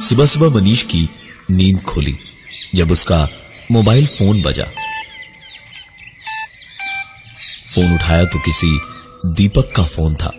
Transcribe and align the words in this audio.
सुबह 0.00 0.26
सुबह 0.26 0.48
मनीष 0.54 0.82
की 0.82 1.02
नींद 1.50 1.80
खोली 1.82 2.14
जब 2.74 2.90
उसका 2.90 3.28
मोबाइल 3.72 4.06
फ़ोन 4.06 4.42
बजा। 4.42 4.64
फ़ोन 7.74 7.92
उठाया 7.94 8.24
तो 8.24 8.38
किसी 8.38 8.70
दीपक 9.26 9.72
का 9.76 9.82
फ़ोन 9.82 10.14
था 10.14 10.32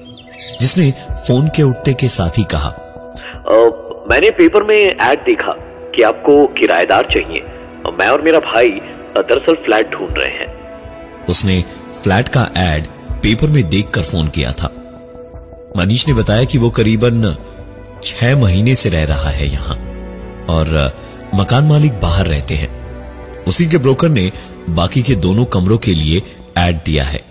जिसने 0.61 0.91
फ़ोन 1.27 1.47
के 1.47 1.63
उठते 1.63 1.93
के 1.93 2.07
साथ 2.07 2.37
ही 2.37 2.43
कहा 2.43 2.69
अ, 2.69 3.57
मैंने 4.11 4.29
पेपर 4.29 4.63
में 4.63 4.75
एड 4.75 5.19
देखा 5.25 5.53
कि 5.95 6.01
आपको 6.01 6.47
किराएदार 6.47 7.05
चाहिए। 7.05 7.41
मैं 7.93 8.07
और 8.07 8.21
मेरा 8.21 8.39
भाई 8.39 8.67
दरअसल 9.17 9.55
फ्लैट 9.55 9.89
ढूंढ 9.89 10.17
रहे 10.17 10.31
हैं। 10.31 11.25
उसने 11.25 11.61
फ्लैट 12.03 12.27
का 12.27 12.49
एड 12.57 12.87
पेपर 13.23 13.47
में 13.47 13.63
देखकर 13.69 14.01
फ़ोन 14.01 14.27
किया 14.27 14.51
था। 14.51 14.71
मनीष 15.77 16.07
ने 16.07 16.13
बताया 16.13 16.43
कि 16.43 16.57
वो 16.57 16.69
करीबन 16.69 17.35
छह 18.03 18.35
महीने 18.35 18.75
से 18.75 18.89
रह 18.89 19.03
रहा 19.05 19.29
है 19.29 19.47
यहाँ 19.47 19.75
और 20.49 20.69
मकान 21.35 21.63
मालिक 21.63 21.99
बाहर 21.99 22.27
रहते 22.27 22.53
हैं। 22.53 22.69
उसी 23.43 23.65
के 23.65 23.77
ब्रोकर 23.77 24.09
ने 24.09 24.31
बाकी 24.69 25.01
के 25.03 25.15
दोनों 25.15 25.45
कमरों 25.45 25.77
के 25.77 25.93
लिए 25.93 26.21
एड 26.59 26.81
दिया 26.85 27.03
है। 27.03 27.21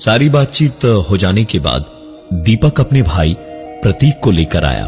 सारी 0.00 0.28
बातचीत 0.28 0.84
हो 1.10 1.16
जाने 1.16 1.44
के 1.44 1.58
बाद 1.58 1.86
दीपक 2.44 2.80
अपने 2.80 3.02
भाई 3.02 3.36
प्रतीक 3.38 4.20
को 4.24 4.30
लेकर 4.30 4.64
आया। 4.64 4.86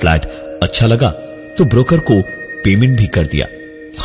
फ्लैट 0.00 0.26
अच्छा 0.62 0.86
लगा 0.86 1.10
तो 1.58 1.64
ब्रोकर 1.64 1.98
को 2.10 2.20
पेमेंट 2.64 2.96
भी 2.98 3.06
कर 3.06 3.26
दिया 3.26 3.46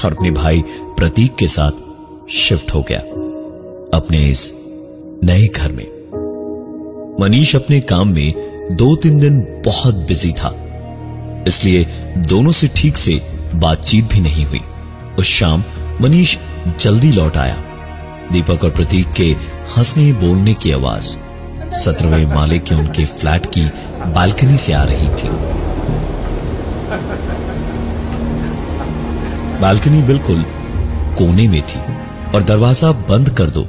और 0.03 0.14
अपने 0.14 0.31
भाई 0.31 0.64
प्रतीक 0.98 1.36
के 1.36 1.48
साथ 1.48 2.30
शिफ्ट 2.31 2.73
हो 2.73 2.81
गया 2.81 3.00
अपने 3.94 4.26
इस 4.28 4.52
नए 5.23 5.48
घर 5.48 5.72
में। 5.72 5.86
मनीष 7.22 7.56
अपने 7.56 7.80
काम 7.81 8.14
में 8.14 8.45
दो 8.72 8.96
तीन 8.96 9.20
दिन 9.20 9.40
बहुत 9.66 9.96
बिज़ी 10.08 10.32
था। 10.32 10.50
इसलिए 11.48 11.84
दोनों 12.30 12.52
से 12.52 12.68
ठीक 12.78 12.98
से 12.98 13.20
बातचीत 13.56 14.06
भी 14.06 14.20
नहीं 14.20 14.46
हुई। 14.46 14.62
उस 15.20 15.26
शाम 15.30 15.64
मनीष 16.02 16.36
जल्दी 16.80 17.12
लौट 17.12 17.38
आया। 17.38 17.56
दीपक 18.31 18.64
और 18.64 18.72
प्रतीक 18.72 19.12
के 19.12 19.30
हंसने 19.76 20.12
बोलने 20.14 20.54
की 20.54 20.72
आवाज़ 20.72 21.16
सत्रहवें 21.76 22.26
माले 22.26 22.58
के 22.59 22.76
उनके 22.76 23.06
फ्लैट 23.06 23.45
की 23.54 23.66
बालकनी 24.08 24.58
से 24.58 24.73
आ 24.73 24.84
रही 24.84 25.08
थी। 25.09 25.30
बालकनी 29.61 30.02
बिल्कुल 30.04 30.44
कोने 31.17 31.48
में 31.48 31.61
थी 31.64 31.80
और 32.32 32.44
दरवाज़ा 32.44 32.92
बंद 33.09 33.30
कर 33.30 33.50
दो 33.50 33.61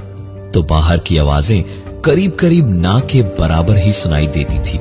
तो 0.55 0.63
बाहर 0.65 0.99
की 0.99 1.19
आवाज़ें 1.19 1.63
करीब 2.05 2.37
करीब 2.41 2.69
ना 2.81 2.99
के 3.11 3.23
बराबर 3.39 3.77
ही 3.77 3.93
सुनाई 3.93 4.27
देती 4.27 4.59
थी। 4.61 4.79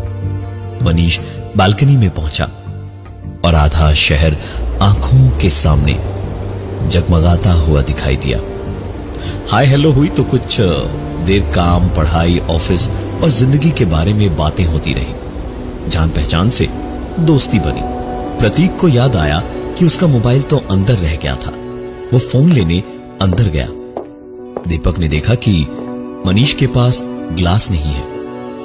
मनीष 0.85 1.19
बालकनी 1.57 1.97
में 1.97 2.09
पहुँचा 2.09 2.45
और 3.45 3.55
आधा 3.55 3.93
शहर 3.93 4.37
आँखों 4.81 5.29
के 5.39 5.49
सामने 5.49 5.93
जगमगाता 6.89 7.51
हुआ 7.53 7.81
दिखाई 7.81 8.15
दिया। 8.15 8.39
हाय 9.51 9.65
हेलो 9.65 9.91
हुई 9.91 10.09
तो 10.09 10.23
कुछ 10.23 10.59
देर 11.25 11.51
काम, 11.55 11.87
पढ़ाई 11.89 12.39
ऑफ़िस 12.39 12.87
और 13.23 13.29
ज़िंदगी 13.29 13.71
के 13.71 13.85
बारे 13.85 14.13
में 14.13 14.35
बातें 14.37 14.65
होती 14.65 14.93
रही। 14.93 15.89
जान 15.89 16.09
पहचान 16.09 16.49
से 16.49 16.67
दोस्ती 17.19 17.59
बनी। 17.59 17.81
प्रतीक 18.39 18.75
को 18.77 18.87
याद 18.87 19.15
आया 19.15 19.39
कि 19.79 19.85
उसका 19.85 20.07
मोबाइल 20.07 20.41
तो 20.41 20.57
अंदर 20.71 20.93
रह 20.93 21.15
गया 21.15 21.35
था। 21.35 21.51
वो 22.13 22.19
फ़ोन 22.19 22.51
लेने 22.51 22.79
अंदर 23.21 23.49
गया। 23.49 23.67
दीपक 24.67 24.99
ने 24.99 25.07
देखा 25.07 25.35
कि 25.35 25.61
मनीष 26.27 26.53
के 26.53 26.67
पास 26.67 27.01
ग्लास 27.31 27.71
नहीं 27.71 27.93
है। 27.93 28.14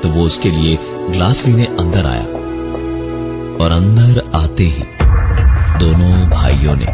तो 0.02 0.08
वो 0.08 0.22
उसके 0.22 0.50
लिए 0.50 0.78
ग्लास 1.10 1.46
लेने 1.46 1.64
अंदर 1.64 2.06
आया 2.06 2.24
और 3.64 3.72
अंदर 3.72 4.30
आते 4.34 4.64
ही 4.64 4.84
दोनों 5.78 6.28
भाइयों 6.28 6.76
ने 6.76 6.86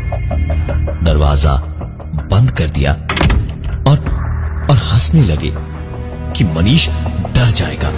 दरवाज़ा 1.05 1.57
बंद 2.33 2.51
कर 2.51 2.67
दिया 2.67 2.93
और 3.87 3.99
और 4.71 4.77
हंसने 4.77 5.23
लगे 5.23 5.53
कि 6.33 6.45
मनीष 6.45 6.89
डर 7.35 7.47
जाएगा। 7.47 7.93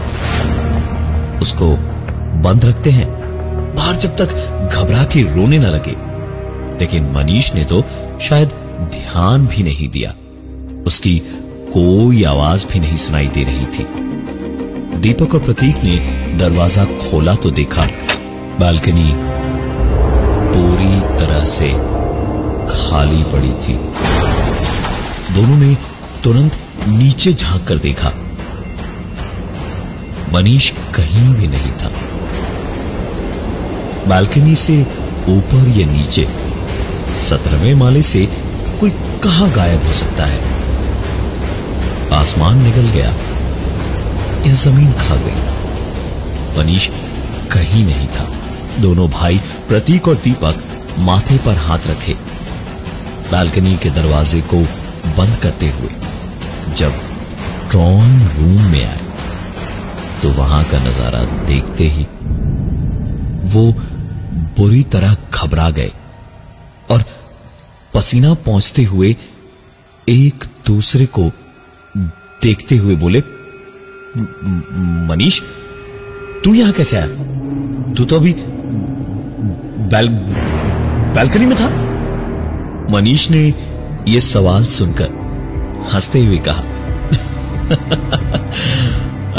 उसको 1.38 1.76
बंद 2.42 2.64
रखते 2.64 2.90
हैं। 2.90 3.08
बाहर 3.76 3.96
जब 3.96 4.16
तक 4.16 4.28
घबरा 4.74 5.04
के 5.04 5.22
रोने 5.22 5.58
न 5.58 5.62
लगे। 5.62 5.96
लेकिन 6.80 7.12
मनीष 7.12 7.54
ने 7.54 7.64
तो 7.64 7.84
शायद 8.20 8.48
ध्यान 8.80 9.46
भी 9.46 9.62
नहीं 9.62 9.88
दिया। 9.88 10.14
उसकी 10.86 11.18
कोई 11.70 12.24
आवाज़ 12.24 12.66
भी 12.66 12.80
नहीं 12.80 12.96
सुनाई 12.96 13.26
दे 13.26 13.42
रही 13.44 13.66
थी। 13.66 14.07
दीपक 14.98 15.34
और 15.34 15.40
प्रतीक 15.40 15.76
ने 15.84 15.96
दरवाज़ा 16.38 16.84
खोला 16.84 17.34
तो 17.34 17.50
देखा, 17.50 17.82
बालकनी 18.60 19.12
पूरी 20.52 21.00
तरह 21.18 21.44
से 21.44 21.68
खाली 22.68 23.22
पड़ी 23.24 23.52
थी। 23.64 23.74
दोनों 25.34 25.56
ने 25.56 25.74
तुरंत 26.24 26.56
नीचे 26.88 27.32
झाँक 27.32 27.66
कर 27.68 27.78
देखा। 27.78 28.12
मनीष 30.32 30.70
कहीं 30.94 31.34
भी 31.34 31.46
नहीं 31.46 31.72
था। 31.72 31.90
बालकनी 34.08 34.54
से 34.56 34.80
ऊपर 35.28 35.68
या 35.68 35.86
नीचे, 35.86 36.26
सत्रहवें 37.28 37.74
माले 37.74 38.02
से 38.02 38.26
कोई 38.80 38.90
कहाँ 39.24 39.50
गायब 39.50 39.86
हो 39.86 39.92
सकता 39.92 40.24
है? 40.24 40.40
आसमान 42.12 42.62
निकल 42.62 42.88
गया। 42.90 43.12
या 44.48 44.54
ज़मीन 44.54 44.92
खा 44.94 45.16
गई। 45.16 46.56
मनीष 46.56 46.88
कहीं 47.52 47.84
नहीं 47.84 48.06
था। 48.08 48.24
दोनों 48.80 49.08
भाई 49.10 49.38
प्रतीक 49.68 50.08
और 50.08 50.14
दीपक 50.24 50.62
माथे 50.98 51.36
पर 51.38 51.56
हाथ 51.58 51.86
रखे। 51.86 52.14
बालकनी 53.32 53.76
के 53.76 53.90
दरवाजे 53.90 54.40
को 54.52 54.60
बंद 55.18 55.36
करते 55.42 55.68
हुए 55.70 55.90
जब 56.76 57.00
ड्रॉइंग 57.70 58.22
रूम 58.38 58.62
में 58.72 58.84
आए 58.84 59.06
तो 60.22 60.30
वहाँ 60.32 60.64
का 60.70 60.78
नज़ारा 60.84 61.24
देखते 61.46 61.88
ही 61.88 62.04
वो 63.52 63.70
बुरी 64.58 64.82
तरह 64.92 65.16
घबरा 65.34 65.70
गए 65.70 65.92
और 66.90 67.04
पसीना 67.94 68.34
पहुँचते 68.46 68.82
हुए 68.84 69.14
एक 70.08 70.44
दूसरे 70.66 71.06
को 71.18 71.30
देखते 72.42 72.76
हुए 72.76 72.94
बोले 72.96 73.20
मनीष, 75.08 75.42
तू 76.44 76.54
यहाँ 76.54 76.72
कैसे 76.72 76.96
आया? 76.96 77.06
तू 77.94 78.04
तो 78.04 78.16
अभी 78.16 78.34
बैल, 79.88 80.08
बालकनी 81.16 81.46
में 81.46 81.56
था? 81.56 81.68
मनीष 82.90 83.30
ने 83.30 83.54
यह 84.08 84.20
सवाल 84.20 84.64
सुनकर 84.64 85.28
हँसते 85.92 86.24
हुए 86.24 86.38
कहा, 86.38 86.62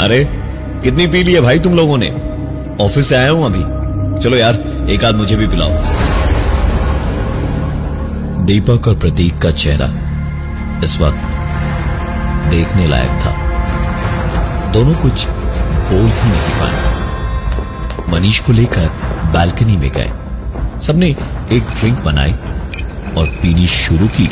अरे, 0.04 0.28
कितनी 0.84 1.06
पी 1.06 1.22
ली 1.22 1.32
है 1.34 1.40
भाई 1.40 1.58
तुम 1.58 1.74
लोगों 1.74 1.98
ने? 1.98 2.08
ऑफ़िस 2.84 3.08
से 3.08 3.16
आया 3.16 3.30
हूँ 3.30 3.46
अभी। 3.46 3.80
चलो 4.20 4.36
यार, 4.36 4.86
एक 4.90 5.04
आध 5.04 5.16
मुझे 5.16 5.36
भी 5.36 5.46
पिलाओ. 5.46 5.70
दीपक 8.44 8.88
और 8.88 8.98
प्रतीक 8.98 9.38
का 9.38 9.50
चेहरा 9.50 9.88
इस 10.84 11.00
वक्त 11.00 11.20
देखने 12.50 12.86
लायक 12.86 13.10
था। 13.10 13.49
दोनों 14.72 14.94
कुछ 14.94 15.26
बोल 15.28 16.10
ही 16.10 16.30
नहीं 16.30 16.50
पाए। 16.60 18.08
मनीष 18.08 18.38
को 18.40 18.52
लेकर 18.52 18.88
बालकनी 19.34 19.76
में 19.76 19.90
गए। 19.90 20.10
सबने 20.82 21.06
एक 21.52 21.70
ड्रिंक 21.70 21.98
बनाई 21.98 22.32
और 23.18 23.26
पीनी 23.42 23.66
शुरू 23.66 24.08
की। 24.08 24.26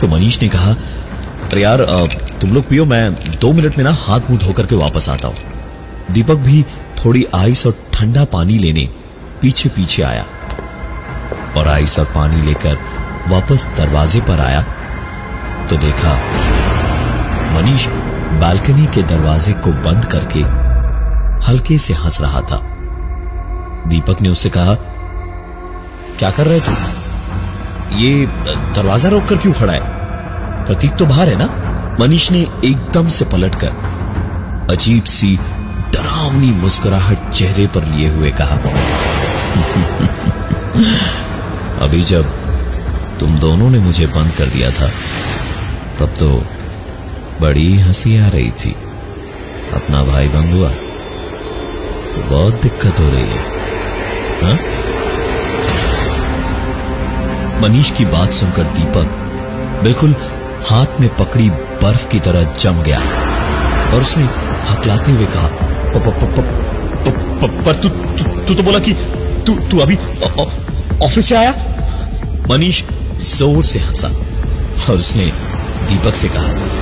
तो 0.00 0.08
मनीष 0.08 0.40
ने 0.42 0.48
कहा, 0.48 0.72
अरे 0.72 1.62
यार 1.62 1.84
तुम 2.40 2.52
लोग 2.52 2.68
पियो, 2.68 2.84
मैं 2.84 3.14
दो 3.40 3.52
मिनट 3.52 3.78
में 3.78 3.84
ना 3.84 3.92
हाथ 3.92 4.30
मुँह 4.30 4.40
धोकर 4.40 4.66
के 4.66 4.76
वापस 4.76 5.08
आता 5.08 5.28
हूँ। 5.28 5.36
दीपक 6.10 6.36
भी 6.36 6.62
थोड़ी 7.04 7.24
आइस 7.34 7.66
और 7.66 7.74
ठंडा 7.92 8.24
पानी 8.24 8.58
लेने 8.58 8.88
पीछे 9.42 9.68
पीछे 9.68 10.02
आया 10.02 10.26
और 11.56 11.68
आइस 11.68 11.98
और 11.98 12.04
पानी 12.04 12.42
लेकर 12.42 12.78
वापस 13.28 13.66
दरवाजे 13.76 14.20
पर 14.20 14.40
आया। 14.40 14.62
तो 15.70 15.76
देखा, 15.76 16.14
मनीष 17.54 17.86
बालकनी 18.42 18.86
के 18.86 19.02
दरवाजे 19.02 19.52
को 19.64 19.72
बंद 19.82 20.04
करके 20.04 20.40
हल्के 21.46 21.76
से 21.78 21.94
हंस 21.94 22.20
रहा 22.20 22.40
था। 22.40 22.56
दीपक 23.88 24.20
ने 24.22 24.28
उससे 24.28 24.50
कहा, 24.50 24.74
क्या 26.18 26.30
कर 26.30 26.46
रहे 26.46 26.60
तू 26.60 26.72
ये 27.96 28.26
दरवाज़ा 28.76 29.08
रोककर 29.08 29.36
क्यों 29.36 29.52
खड़ा 29.52 29.72
है? 29.72 29.80
प्रतीक 30.66 30.96
तो 30.96 31.06
बाहर 31.06 31.28
है 31.28 31.36
ना? 31.38 31.46
मनीष 32.00 32.30
ने 32.30 32.40
एकदम 32.64 33.08
से 33.08 33.24
पलटकर 33.24 33.72
अजीब 34.70 35.04
सी 35.04 35.36
डरावनी 35.92 36.50
मुस्कुराहट 36.56 37.30
चेहरे 37.30 37.66
पर 37.66 37.84
लिए 37.84 38.08
हुए 38.08 38.30
कहा, 38.40 38.56
अभी 41.84 42.02
जब 42.02 42.24
तुम 43.20 43.38
दोनों 43.38 43.70
ने 43.70 43.78
मुझे 43.78 44.06
बंद 44.06 44.32
कर 44.32 44.46
दिया 44.46 44.70
था, 44.70 44.88
तब 46.00 46.16
तो 46.18 46.28
बड़ी 47.42 47.72
हँसी 47.80 48.16
आ 48.16 48.28
रही 48.28 48.50
थी। 48.60 48.70
अपना 49.74 50.02
भाई 50.04 50.28
बंद 50.28 50.52
हुआ 50.54 50.68
तो 52.14 52.22
बहुत 52.30 52.60
दिक्कत 52.62 53.00
हो 53.00 53.08
रही 53.10 53.28
है। 53.28 53.40
हा? 54.42 54.52
मनीष 57.62 57.90
की 57.90 58.04
बात 58.04 58.30
सुनकर 58.32 58.62
दीपक 58.76 59.18
बिल्कुल 59.82 60.14
हाथ 60.68 61.00
में 61.00 61.08
पकड़ी 61.16 61.48
बर्फ़ 61.82 62.06
की 62.08 62.20
तरह 62.20 62.54
जम 62.54 62.82
गया 62.82 63.00
और 63.94 64.00
उसने 64.00 64.24
हकलाते 64.70 65.12
हुए 65.12 65.26
कहा 65.26 65.48
प, 65.48 65.98
प, 65.98 66.10
प, 67.42 67.64
पर 67.66 67.74
तू 67.74 67.88
तू 67.88 68.24
तू 68.40 68.54
तो 68.54 68.62
बोला 68.62 68.78
कि 68.78 68.92
तू 69.46 69.54
तू 69.70 69.78
अभी 69.78 69.96
ऑफ़िस 71.04 71.26
से 71.26 71.36
आया? 71.36 71.52
मनीष 72.50 72.82
ज़ोर 73.28 73.62
से 73.64 73.78
हंसा 73.78 74.08
और 74.88 74.98
उसने 74.98 75.26
दीपक 75.88 76.14
से 76.16 76.28
कहा 76.28 76.80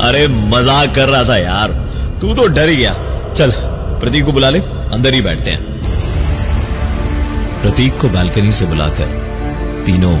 अरे 0.00 0.26
मज़ाक 0.28 0.94
कर 0.94 1.08
रहा 1.08 1.24
था 1.24 1.36
यार। 1.36 1.72
तू 2.20 2.34
तो 2.34 2.46
डर 2.48 2.68
गया। 2.68 2.92
चल, 3.32 3.52
प्रतीक 4.00 4.24
को 4.24 4.32
बुला 4.32 4.50
ले, 4.50 4.58
अंदर 4.92 5.14
ही 5.14 5.20
बैठते 5.22 5.50
हैं। 5.50 5.62
प्रतीक 7.62 7.96
को 8.00 8.08
बालकनी 8.08 8.52
से 8.52 8.66
बुलाकर 8.66 9.08
तीनों 9.86 10.16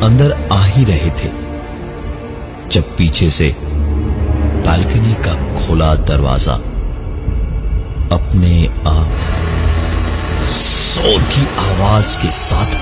अंदर 0.00 0.32
आ 0.52 0.62
ही 0.64 0.84
रहे 0.84 1.10
थे, 1.18 1.28
जब 2.70 2.96
पीछे 2.96 3.30
से 3.30 3.54
बालकनी 4.66 5.14
का 5.24 5.34
खुला 5.56 5.94
दरवाज़ा 6.08 6.54
अपने 8.12 8.66
आप 8.88 9.10
ज़ोर 10.50 11.22
की 11.24 11.46
आवाज़ 11.60 12.16
के 12.18 12.30
साथ 12.32 12.76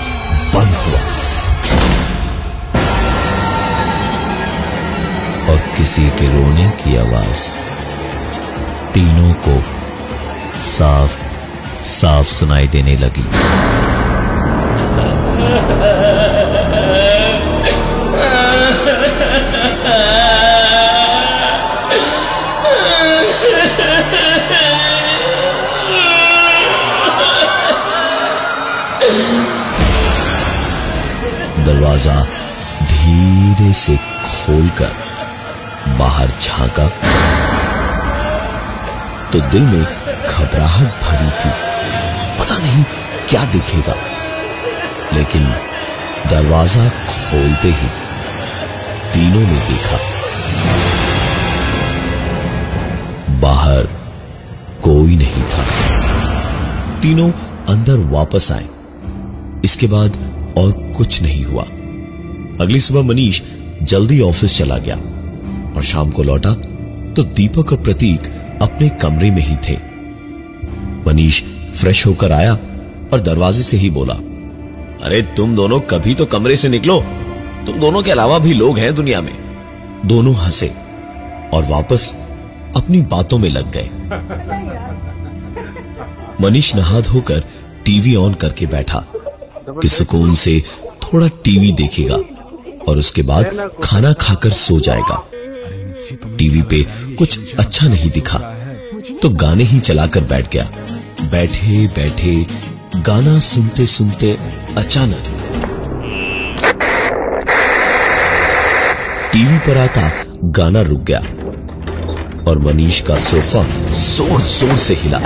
बंद 0.55 0.75
हुआ। 0.77 1.01
किसी 5.79 6.03
के 6.11 6.27
रोने 6.27 6.69
की 6.71 6.97
आवाज़। 6.97 7.43
तीनों 8.95 9.33
को 9.35 9.55
साफ़ 10.67 11.19
साफ़ 11.87 12.27
सुनाई 12.27 12.67
देने 12.67 12.97
लगी। 12.97 13.23
दरवाज़ा 31.65 32.23
धीरे 32.83 33.73
से 33.73 33.97
खोलकर 33.97 35.08
बाहर 35.99 36.29
झांका 36.43 36.87
तो 39.33 39.41
दिल 39.53 39.63
में 39.63 39.83
घबराहट 39.83 41.03
भरी 41.03 41.31
थी। 41.41 41.51
पता 42.39 42.59
नहीं 42.59 42.85
क्या 43.31 43.45
दिखेगा, 43.53 43.95
लेकिन 45.13 45.45
दरवाज़ा 46.31 46.89
खोलते 46.89 47.69
ही 47.71 47.89
तीनों 49.13 49.41
ने 49.43 49.59
देखा। 49.69 49.99
बाहर 53.41 53.89
कोई 54.83 55.17
नहीं 55.17 55.43
था। 55.45 55.67
तीनों 57.01 57.31
अंदर 57.69 57.99
वापस 58.11 58.51
आए। 58.53 58.69
इसके 59.65 59.87
बाद 59.87 60.17
और 60.59 60.73
कुछ 60.97 61.23
नहीं 61.23 61.45
हुआ। 61.45 61.63
अगली 62.61 62.81
सुबह 62.81 63.03
मनीष 63.03 63.43
जल्दी 63.83 64.21
ऑफ़िस 64.23 64.59
चला 64.59 64.79
गया। 64.79 64.97
और 65.79 65.85
शाम 65.85 66.11
को 66.11 66.23
लौटा 66.23 66.53
तो 67.15 67.23
दीपक 67.23 67.73
और 67.73 67.83
प्रतीक 67.83 68.27
अपने 68.63 68.89
कमरे 68.89 69.31
में 69.31 69.43
ही 69.43 69.57
थे। 69.57 69.77
मनीष 71.07 71.43
फ्रेश 71.75 72.07
होकर 72.07 72.33
आया 72.33 72.53
और 73.13 73.21
दरवाजे 73.21 73.63
से 73.63 73.77
ही 73.77 73.91
बोला, 73.91 74.15
अरे, 75.07 75.23
तुम 75.37 75.55
दोनों 75.57 75.81
कभी 75.81 76.15
तो 76.15 76.27
कमरे 76.27 76.57
से 76.57 76.69
निकलो। 76.69 77.01
तुम 77.67 77.79
दोनों 77.81 78.03
के 78.03 78.11
अलावा 78.11 78.39
भी 78.39 78.55
लोग 78.55 78.79
हैं 78.79 78.95
दुनिया 78.95 79.21
में। 79.21 79.33
दोनों 80.07 80.35
हंसे 80.35 80.73
और 81.55 81.65
वापस 81.65 82.15
अपनी 82.77 83.03
बातों 83.03 83.39
में 83.39 83.49
लग 83.49 83.71
गए। 83.71 83.89
मनीष 86.41 86.75
नहा 86.77 87.01
धोकर 87.01 87.41
टीवी 87.85 88.15
ऑन 88.17 88.35
करके 88.35 88.67
बैठा 88.67 89.05
कि 89.71 89.89
सुकून 89.89 90.35
से 90.35 90.63
थोड़ा 91.03 91.29
टीवी 91.45 91.73
देखेगा 91.73 92.19
और 92.89 92.99
उसके 92.99 93.23
बाद 93.23 93.71
खाना 93.85 94.13
खाकर 94.13 94.51
सो 94.51 94.81
जाएगा। 94.81 95.28
टीवी 96.13 96.63
पे 96.63 96.83
कुछ 97.15 97.55
अच्छा 97.59 97.89
नहीं 97.89 98.11
दिखा। 98.11 98.39
तो 99.23 99.29
गाने 99.37 99.65
ही 99.65 99.81
चलाकर 99.81 100.21
बैठ 100.25 100.53
गया। 100.53 100.65
बैठे 101.31 101.87
बैठे, 101.97 102.35
गाना 102.99 103.39
सुनते 103.41 103.87
सुनते 103.87 104.37
अचानक 104.79 105.37
टीवी 109.33 109.59
पर 109.59 109.79
आता 109.79 110.11
गाना 110.57 110.83
रुक 110.83 111.01
गया 111.11 111.21
और 112.45 112.59
मनीष 112.59 113.01
का 113.01 113.17
सोफा 113.21 113.63
ज़ोर 113.95 114.41
ज़ोर 114.43 114.77
से 114.79 114.95
हिला 114.95 115.19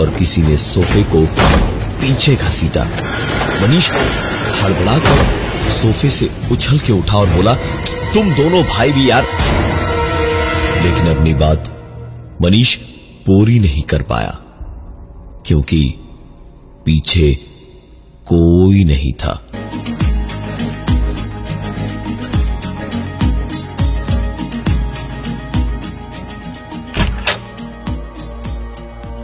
और 0.00 0.14
किसी 0.18 0.42
ने 0.42 0.56
सोफे 0.58 1.02
को 1.12 1.24
पीछे 2.00 2.34
घसीटा। 2.36 2.84
मनीष 3.62 3.90
हड़बड़ाकर 4.62 5.70
सोफे 5.72 6.10
से 6.10 6.30
उछल 6.52 6.78
के 6.78 6.92
उठा 6.92 7.18
और 7.18 7.28
बोला 7.30 7.56
तुम 8.14 8.28
दोनों 8.30 8.62
भाई 8.64 8.92
भी 8.92 9.08
यार। 9.10 9.22
लेकिन 10.82 11.06
अपनी 11.08 11.32
बात 11.34 11.68
मनीष 12.42 12.74
पूरी 13.26 13.58
नहीं 13.58 13.82
कर 13.82 14.02
पाया, 14.02 14.30
क्योंकि 15.46 15.80
पीछे 16.86 17.32
कोई 18.26 18.84
नहीं 18.84 19.12
था। 19.12 19.34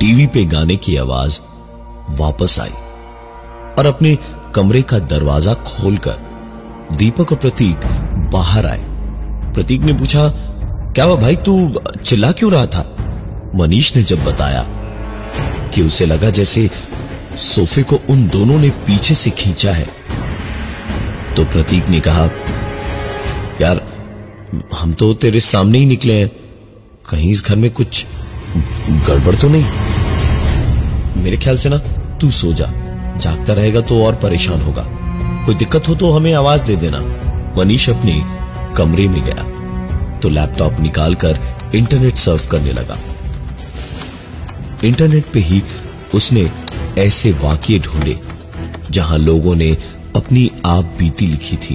टीवी 0.00 0.26
पे 0.26 0.44
गाने 0.46 0.76
की 0.76 0.96
आवाज़ 0.96 1.40
वापस 2.20 2.58
आई 2.60 2.74
और 3.78 3.86
अपने 3.86 4.16
कमरे 4.54 4.82
का 4.82 4.98
दरवाज़ा 4.98 5.54
खोलकर 5.54 6.18
दीपक 6.92 7.32
और 7.32 7.38
प्रतीक 7.38 7.84
बाहर 8.32 8.66
आए। 8.66 8.84
प्रतीक 9.54 9.80
ने 9.80 9.92
पूछा, 9.92 10.28
क्या 10.94 11.04
हुआ 11.04 11.16
भाई, 11.16 11.36
तू 11.36 11.80
चिल्ला 12.04 12.32
क्यों 12.32 12.52
रहा 12.52 12.66
था? 12.66 12.96
मनीष 13.54 13.96
ने 13.96 14.02
जब 14.02 14.24
बताया 14.24 14.66
कि 15.74 15.82
उसे 15.82 16.06
लगा 16.06 16.30
जैसे 16.30 16.70
सोफे 17.36 17.82
को 17.82 17.96
उन 18.10 18.28
दोनों 18.28 18.58
ने 18.58 18.70
पीछे 18.70 19.14
से 19.14 19.30
खींचा 19.30 19.72
है 19.72 19.88
तो 21.36 21.44
प्रतीक 21.44 21.88
ने 21.88 22.00
कहा, 22.00 22.28
यार, 23.60 23.80
हम 24.80 24.92
तो 24.92 25.14
तेरे 25.14 25.40
सामने 25.40 25.78
ही 25.78 25.86
निकले 25.86 26.18
हैं। 26.20 26.28
कहीं 27.10 27.30
इस 27.30 27.44
घर 27.44 27.56
में 27.56 27.70
कुछ 27.70 28.06
गड़बड़ 29.08 29.34
तो 29.34 29.48
नहीं? 29.48 29.64
मेरे 31.22 31.36
ख्याल 31.36 31.56
से 31.56 31.68
ना, 31.68 31.78
तू 32.20 32.30
सो 32.30 32.52
जा। 32.52 32.66
जागता 33.18 33.52
रहेगा 33.52 33.80
तो 33.80 34.04
और 34.04 34.14
परेशान 34.14 34.60
होगा। 34.60 34.84
कोई 35.46 35.54
दिक्कत 35.54 35.88
हो 35.88 35.94
तो 35.94 36.12
हमें 36.12 36.34
आवाज़ 36.34 36.64
दे 36.64 36.76
देना। 36.76 36.98
मनीष 37.60 37.88
अपने 37.90 38.12
कमरे 38.76 39.06
में 39.08 39.22
गया 39.24 40.18
तो 40.18 40.28
लैपटॉप 40.28 40.80
निकालकर 40.80 41.38
इंटरनेट 41.74 42.16
सर्फ 42.16 42.50
करने 42.50 42.72
लगा। 42.72 42.96
इंटरनेट 44.84 45.24
पे 45.32 45.40
ही 45.40 45.62
उसने 46.14 46.50
ऐसे 46.98 47.32
वाक्य 47.32 47.78
ढूंढे, 47.78 48.16
जहाँ 48.90 49.18
लोगों 49.18 49.54
ने 49.56 49.70
अपनी 50.16 50.50
आप 50.66 50.94
बीती 50.98 51.26
लिखी 51.26 51.56
थी। 51.56 51.74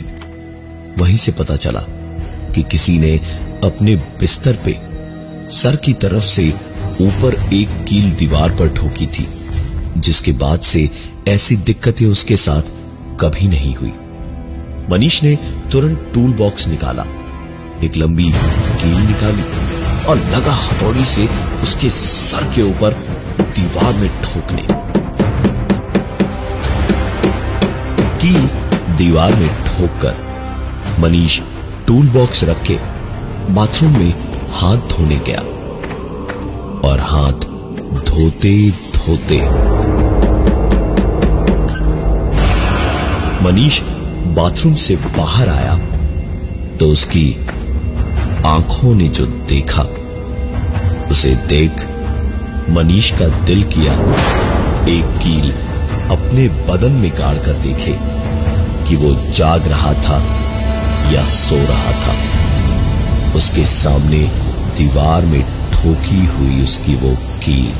वहीं 0.99 1.17
से 1.17 1.31
पता 1.31 1.55
चला 1.55 1.81
कि 2.51 2.63
किसी 2.63 2.97
ने 2.99 3.15
अपने 3.63 3.95
बिस्तर 4.19 4.57
पे 4.65 4.73
सर 5.51 5.75
की 5.75 5.93
तरफ़ 5.95 6.23
से 6.25 6.47
ऊपर 7.01 7.35
एक 7.53 7.69
कील 7.89 8.11
दीवार 8.13 8.55
पर 8.55 8.69
ठोकी 8.69 9.07
थी, 9.07 9.27
जिसके 9.97 10.31
बाद 10.33 10.59
से 10.61 10.89
ऐसी 11.27 11.55
दिक्कतें 11.63 12.05
उसके 12.05 12.37
साथ 12.37 12.73
कभी 13.21 13.47
नहीं 13.47 13.75
हुई। 13.75 13.91
मनीष 14.89 15.21
ने 15.23 15.35
तुरंत 15.71 16.11
टूल 16.13 16.33
बॉक्स 16.33 16.67
निकाला। 16.67 17.03
एक 17.83 17.97
लंबी 17.97 18.31
कील 18.31 18.97
निकाली 18.97 19.43
और 20.05 20.17
लगा 20.33 20.53
हथौड़ी 20.53 21.05
से 21.05 21.27
उसके 21.63 21.89
सर 21.89 22.43
के 22.55 22.61
ऊपर 22.61 22.93
दीवार 23.41 23.93
में 23.93 24.09
ठोकने। 24.23 24.61
कील 28.21 28.47
दीवार 28.97 29.35
में 29.35 29.49
ठोककर 29.65 30.15
मनीष 30.99 31.39
टूल 31.87 32.07
बॉक्स 32.09 32.43
रख 32.43 32.63
के 32.63 32.77
बाथरूम 33.53 33.97
में 33.97 34.13
हाथ 34.51 34.87
धोने 34.91 35.19
गया 35.27 35.41
और 36.89 36.99
हाथ 37.03 37.47
धोते 38.05 38.55
धोते 38.95 39.41
मनीष 43.43 43.81
बाथरूम 44.35 44.73
से 44.75 44.95
बाहर 44.95 45.49
आया 45.49 45.75
तो 46.77 46.87
उसकी 46.91 47.33
आँखों 48.45 48.93
ने 48.95 49.07
जो 49.09 49.25
देखा, 49.25 49.83
उसे 51.11 51.35
देख 51.47 51.85
मनीष 52.69 53.11
का 53.11 53.27
दिल 53.45 53.63
किया 53.63 53.93
एक 54.89 55.17
कील 55.23 55.51
अपने 56.11 56.47
बदन 56.67 56.91
में 56.91 57.11
गाड़ 57.11 57.37
कर 57.37 57.53
देखे 57.53 57.95
कि 58.87 58.95
वो 58.95 59.13
जाग 59.31 59.67
रहा 59.67 59.93
था 59.93 60.19
या 61.11 61.23
सो 61.25 61.55
रहा 61.55 61.91
था। 62.01 63.33
उसके 63.35 63.65
सामने 63.65 64.19
दीवार 64.77 65.25
में 65.25 65.41
ठोकी 65.71 66.25
हुई 66.25 66.63
उसकी 66.63 66.95
वो 66.95 67.15
कील 67.43 67.71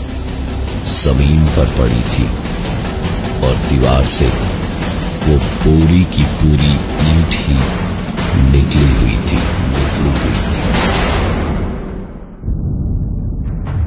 ज़मीन 0.94 1.46
पर 1.48 1.66
पड़ी 1.78 2.02
थी 2.16 2.28
और 3.48 3.56
दीवार 3.70 4.06
से 4.06 4.32
वो 5.28 5.38
पूरी 5.62 6.04
की 6.14 6.24
पूरी 6.40 6.74
ईट 7.12 7.36
ही 7.36 7.56
निकली 8.52 8.90
हुई 8.96 9.16
थी। 9.22 9.38
निकली 9.70 10.12
हुई 10.20 10.36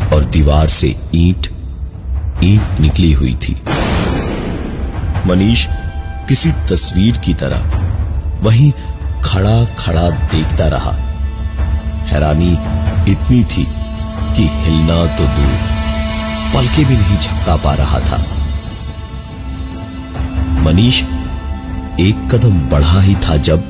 और 0.08 0.24
दीवार 0.32 0.68
से 0.68 0.88
ईट 1.14 1.48
ईट 2.44 2.80
निकली 2.80 3.12
हुई 3.12 3.34
थी। 3.42 3.56
मनीष 5.26 5.66
किसी 6.28 6.50
तस्वीर 6.70 7.18
की 7.18 7.34
तरह 7.34 7.60
वहीं 8.42 8.70
खड़ा 9.24 9.64
खड़ा 9.74 10.08
देखता 10.32 10.66
रहा। 10.68 10.92
हैरानी 12.08 12.52
इतनी 13.12 13.42
थी 13.44 13.64
कि 14.36 14.48
हिलना 14.54 14.98
तो 15.16 15.24
दूर, 15.26 15.54
पलके 16.54 16.84
भी 16.84 16.96
नहीं 16.96 17.18
झपका 17.18 17.56
पा 17.56 17.74
रहा 17.74 18.00
था। 18.00 18.18
मनीष 20.62 21.02
एक 22.00 22.16
कदम 22.32 22.58
बढ़ा 22.70 23.00
ही 23.00 23.14
था 23.24 23.36
जब 23.36 23.62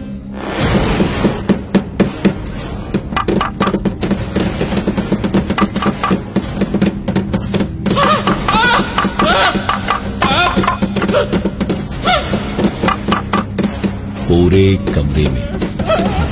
पूरे 14.29 14.67
कमरे 14.95 15.29
में, 15.29 15.47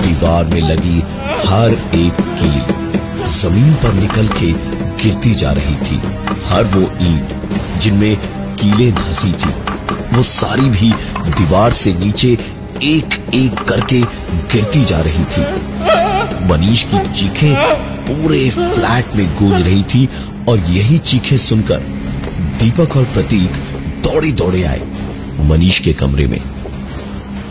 दीवार 0.02 0.44
में 0.44 0.60
लगी 0.60 1.00
हर 1.46 1.72
एक 1.96 2.20
कील 2.40 3.26
ज़मीन 3.26 3.74
पर 3.82 3.94
निकल 3.94 4.28
के 4.40 4.52
गिरती 5.02 5.34
जा 5.34 5.52
रही 5.52 5.74
थी। 5.86 6.00
हर 6.46 6.64
वो 6.74 6.82
ईट 7.06 7.80
जिनमें 7.82 8.16
कीलें 8.56 8.92
धसी 8.94 9.32
थी, 9.32 9.54
वो 10.14 10.22
सारी 10.24 10.68
भी 10.70 10.92
दीवार 11.30 11.72
से 11.72 11.92
नीचे 11.94 12.28
एक 12.82 13.14
एक 13.34 13.62
करके 13.68 14.00
गिरती 14.52 14.84
जा 14.84 15.00
रही 15.00 15.24
थी। 15.24 15.42
मनीष 16.46 16.82
की 16.84 16.98
चीखें 17.12 17.54
पूरे 18.06 18.50
फ्लैट 18.50 19.14
में 19.16 19.26
गूंज 19.36 19.62
रही 19.62 19.82
थी 19.82 20.08
और 20.48 20.58
यही 20.58 20.98
चीखें 20.98 21.36
सुनकर 21.36 21.78
दीपक 22.60 22.96
और 22.96 23.04
प्रतीक 23.04 23.52
दौड़े 24.02 24.32
दौड़े 24.32 24.62
आए 24.64 24.82
मनीष 25.40 25.78
के 25.80 25.92
कमरे 25.92 26.26
में 26.26 26.40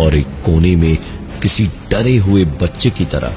और 0.02 0.16
एक 0.16 0.28
कोने 0.46 0.76
में 0.76 0.98
किसी 1.42 1.68
डरे 1.92 2.16
हुए 2.18 2.46
बच्चे 2.46 2.90
की 2.90 3.06
तरह 3.06 3.36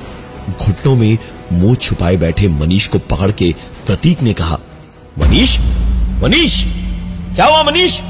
घुटनों 0.51 0.95
में 0.97 1.19
मुँह 1.53 1.75
छुपाए 1.75 2.17
बैठे 2.17 2.49
मनीष 2.49 2.87
को 2.87 2.99
पकड़ 2.99 3.31
के 3.31 3.55
प्रतीक 3.87 4.23
ने 4.23 4.33
कहा, 4.33 4.59
मनीष 5.19 5.59
मनीष, 6.23 6.63
क्या 7.35 7.47
हुआ 7.47 7.63
मनीष? 7.63 8.01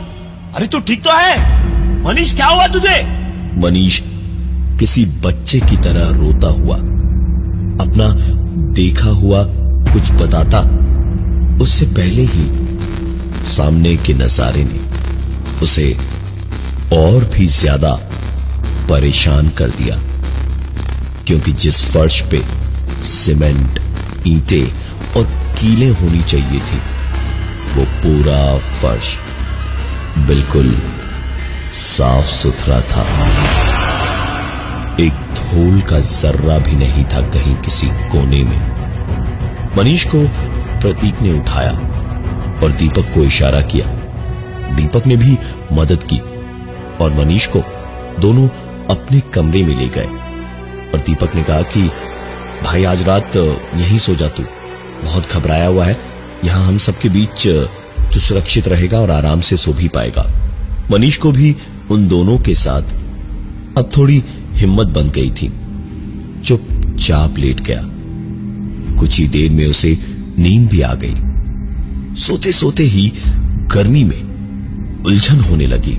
अरे 0.56 0.66
तू 0.66 0.80
ठीक 0.80 1.02
तो 1.04 1.11
है? 1.12 1.57
मनीष, 2.05 2.35
क्या 2.37 2.47
हुआ 2.47 2.67
तुझे? 2.67 2.97
मनीष, 3.61 4.00
किसी 4.78 5.05
बच्चे 5.25 5.61
की 5.61 5.76
तरह 5.76 6.11
रोता 6.17 6.49
हुआ, 6.55 6.76
अपना 7.85 8.09
देखा 8.75 9.11
हुआ 9.12 9.43
कुछ 9.93 10.11
बताता, 10.12 10.61
उससे 11.62 11.87
पहले 11.97 12.23
ही 12.25 12.45
सामने 13.49 13.97
के 13.97 14.14
नजारे 14.14 14.64
ने 14.64 14.81
उसे 15.62 15.87
और 16.93 17.25
भी 17.35 17.47
ज़्यादा 17.47 17.93
परेशान 18.88 19.49
कर 19.59 19.71
दिया, 19.71 19.97
क्योंकि 21.26 21.52
जिस 21.55 21.85
फर्श 21.85 22.21
पे 22.31 22.43
सीमेंट, 23.07 23.81
ईंटे 24.26 24.62
और 25.17 25.25
कीलें 25.59 25.90
होनी 25.90 26.23
चाहिए 26.23 26.61
थी, 26.61 26.78
वो 27.75 27.85
पूरा 28.02 28.59
फर्श 28.59 29.17
बिल्कुल 30.28 30.75
साफ़ 31.72 32.25
सुथरा 32.25 32.80
था। 32.80 33.02
एक 35.00 35.12
धूल 35.12 35.80
का 35.80 35.98
जर्रा 35.98 36.58
भी 36.58 36.72
नहीं 36.72 37.04
था 37.04 37.20
कहीं 37.20 37.56
किसी 37.56 37.87
कोने 37.87 38.44
में। 38.44 38.78
मनीष 39.76 40.06
को 40.14 40.28
प्रतीक 40.80 41.22
ने 41.22 41.38
उठाया 41.38 41.70
और 42.64 42.72
दीपक 42.78 43.14
को 43.14 43.25
इशारा 43.25 43.60
किया। 43.60 43.87
दीपक 44.75 45.06
ने 45.06 45.16
भी 45.16 45.38
मदद 45.72 46.02
की 46.02 46.18
और 47.04 47.14
मनीष 47.18 47.46
को 47.46 47.62
दोनों 48.20 48.48
अपने 48.90 49.20
कमरे 49.20 49.62
में 49.62 49.76
ले 49.76 49.88
गए। 49.88 50.08
और 50.94 51.00
दीपक 51.06 51.34
ने 51.34 51.42
कहा 51.42 51.62
कि, 51.62 51.90
भाई, 52.62 52.84
आज 52.84 53.02
रात 53.02 53.37
यहीं 53.75 53.98
सो 53.98 54.14
जा 54.14 54.28
तू। 54.28 54.42
बहुत 55.04 55.32
घबराया 55.32 55.66
हुआ 55.66 55.87
है। 55.87 56.00
यहाँ 56.44 56.66
हम 56.66 56.78
सबके 56.78 57.08
बीच 57.08 57.48
तू 58.14 58.20
सुरक्षित 58.20 58.68
रहेगा 58.68 59.00
और 59.00 59.10
आराम 59.10 59.40
से 59.40 59.56
सो 59.56 59.72
भी 59.72 59.88
पाएगा। 59.88 60.38
मनीष 60.90 61.16
को 61.16 61.33
भी 61.33 61.57
उन 61.90 62.09
दोनों 62.09 62.38
के 62.38 62.54
साथ 62.54 62.83
अब 63.78 63.90
थोड़ी 63.97 64.23
हिम्मत 64.52 64.87
बन 64.87 65.11
गई 65.11 65.30
थी। 65.30 65.52
चुपचाप 66.45 67.38
लेट 67.38 67.61
गया। 67.61 67.80
कुछ 68.99 69.18
ही 69.21 69.28
देर 69.28 69.50
में 69.50 69.66
उसे 69.66 69.99
नींद 70.38 70.68
भी 70.68 70.80
आ 70.80 70.95
गई। 70.95 71.14
सोते 72.14 72.52
सोते 72.52 72.83
ही 72.83 73.12
गर्मी 73.75 74.04
में 74.04 74.23
उलझन 75.04 75.40
होने 75.40 75.66
लगी 75.66 75.97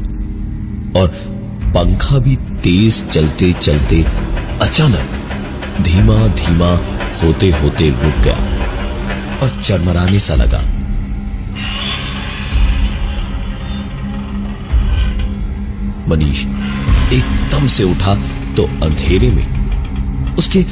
और 0.99 1.07
पंखा 1.65 2.17
भी 2.17 2.35
तेज 2.35 3.09
चलते 3.09 3.53
चलते 3.53 4.03
अचानक 4.61 5.09
धीमा 5.81 6.27
धीमा 6.27 6.71
होते 7.23 7.51
होते 7.51 7.89
रुक 7.89 8.23
गया 8.23 8.35
और 9.41 9.61
चरमराने 9.63 10.19
सा 10.19 10.35
लगा। 10.35 10.78
मनीष 16.09 16.45
एकदम 17.13 17.67
से 17.67 17.83
उठा 17.83 18.15
तो 18.55 18.63
अंधेरे 18.83 19.29
में 19.29 20.35
उसके 20.37 20.65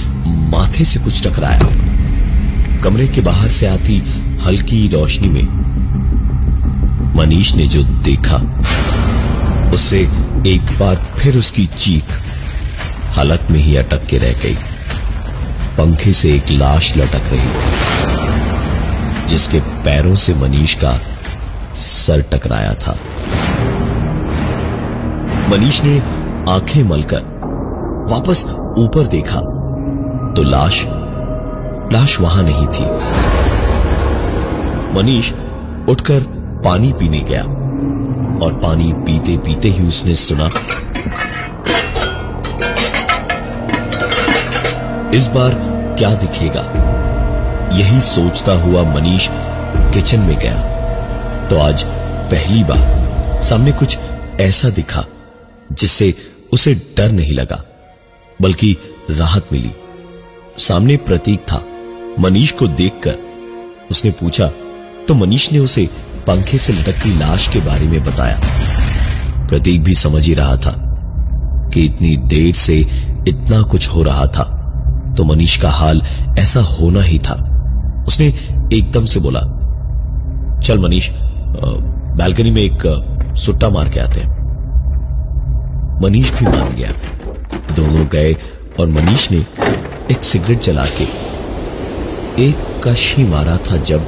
माथे 0.52 0.86
से 0.86 1.00
कुछ 1.00 1.28
टकराया। 1.28 2.80
कमरे 2.84 3.08
के 3.08 3.22
बाहर 3.22 3.50
से 3.50 3.68
आती 3.68 3.98
हल्की 4.46 4.88
रोशनी 4.88 5.30
में 5.30 5.46
मनीष 7.16 7.54
ने 7.56 7.68
जो 7.68 7.84
देखा, 7.84 8.38
उससे 9.74 10.00
एक 10.48 10.78
बार 10.80 10.96
फिर 11.20 11.38
उसकी 11.38 11.66
चीख 11.78 12.04
हालत 13.16 13.48
में 13.52 13.60
ही 13.60 13.76
अटक 13.76 14.06
के 14.06 14.18
रह 14.18 14.34
गई। 14.44 14.56
पंखे 15.78 16.14
से 16.14 16.34
एक 16.36 16.52
लाश 16.52 16.94
लटक 16.98 17.32
रही 17.34 17.50
थी, 17.50 19.28
जिसके 19.30 19.60
पैरों 19.84 20.16
से 20.16 20.34
मनीष 20.34 20.74
का 20.76 21.00
सर 21.78 22.22
टकराया 22.32 22.74
था। 22.76 22.98
मनीष 25.50 25.80
ने 25.84 26.00
आँखें 26.52 26.84
मलकर 26.84 27.22
वापस 28.12 28.44
ऊपर 28.78 29.08
देखा 29.08 29.40
तो 30.36 30.44
लाश 30.44 30.84
लाश 31.94 32.20
वहाँ 32.22 32.44
नहीं 32.44 32.66
थी। 32.68 32.86
मनीष 34.96 35.32
उठकर 35.90 36.24
पानी 36.66 36.92
पीने 36.94 37.20
गया 37.22 37.42
और 38.46 38.60
पानी 38.64 38.92
पीते 38.98 39.38
पीते 39.38 39.70
ही 39.70 39.88
उसने 39.88 40.16
सुना, 40.16 40.50
इस 45.18 45.28
बार 45.28 45.56
क्या 46.00 46.14
दिखेगा? 46.16 46.62
यही 47.78 48.02
सोचता 48.04 48.62
हुआ 48.62 48.84
मनीष 48.94 49.28
किचन 49.94 50.20
में 50.20 50.38
गया। 50.40 50.58
तो 51.50 51.60
आज 51.60 51.84
पहली 52.32 52.64
बार 52.64 53.42
सामने 53.44 53.72
कुछ 53.72 53.98
ऐसा 54.42 54.70
दिखा। 54.70 55.06
जिससे 55.72 56.14
उसे 56.54 56.74
डर 56.98 57.12
नहीं 57.12 57.32
लगा, 57.32 57.64
बल्कि 58.40 58.76
राहत 59.10 59.48
मिली। 59.54 59.72
सामने 60.58 60.98
प्रतीक 60.98 61.40
था। 61.42 61.62
मनीष 62.20 62.52
को 62.52 62.68
देखकर 62.68 63.18
उसने 63.92 64.12
पूछा 64.12 64.48
तो 65.08 65.14
मनीष 65.14 65.52
ने 65.54 65.60
उसे 65.60 65.86
पंखे 66.28 66.58
से 66.58 66.74
लटकती 66.74 67.18
लाश 67.20 67.48
के 67.48 67.60
बारे 67.60 67.88
में 67.88 68.04
बताया? 68.04 68.40
प्रतीक 69.48 69.84
भी 69.84 69.94
समझ 69.96 70.26
ही 70.28 70.34
रहा 70.34 70.56
था 70.58 70.74
कि 71.74 71.86
इतनी 71.86 72.16
देर 72.28 72.56
से 72.56 72.78
इतना 73.28 73.62
कुछ 73.62 73.88
हो 73.88 74.04
रहा 74.04 74.26
था 74.28 74.44
तो 75.18 75.24
मनीष 75.24 75.58
का 75.58 75.70
हाल 75.70 76.02
ऐसा 76.40 76.62
होना 76.62 77.02
ही 77.02 77.20
था। 77.20 77.36
उसने 78.08 78.26
एकदम 78.74 79.06
से 79.06 79.20
बोला, 79.20 79.40
चल 80.60 80.80
मनीष 80.80 81.10
बालकनी 81.12 82.52
में 82.52 82.62
एक 82.62 83.36
सुट्टा 83.38 83.70
मार 83.70 83.90
के 83.90 84.00
आते 84.00 84.20
हैं। 84.20 84.37
मनीष 86.02 86.32
भी 86.32 86.46
मान 86.46 86.76
गया। 86.76 86.92
दोनों 87.76 88.06
गए 88.08 88.34
और 88.80 88.88
मनीष 88.88 89.30
ने 89.32 89.38
एक 90.12 90.24
सिगरेट 90.24 90.60
जला 90.62 90.86
के 90.98 91.04
एक 92.44 92.82
कश 92.84 93.14
ही 93.16 93.24
मारा 93.24 93.58
था 93.58 93.78
जब 93.90 94.04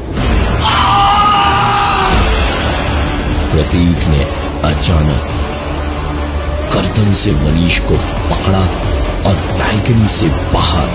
प्रतीक 3.52 4.08
ने 4.08 4.24
अचानक 4.70 5.36
गर्दन 6.74 7.14
से 7.14 7.32
मनीष 7.32 7.80
को 7.80 7.98
पकड़ा 8.32 8.62
और 9.30 9.36
बैल्कनी 9.58 10.08
से 10.08 10.28
बाहर 10.54 10.90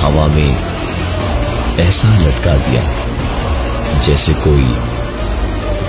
हवा 0.00 0.26
में 0.26 0.56
ऐसा 1.86 2.18
लटका 2.18 2.56
दिया 2.66 2.82
जैसे 4.00 4.32
कोई 4.46 4.68